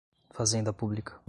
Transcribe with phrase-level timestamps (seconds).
[0.31, 1.19] Fazenda Pública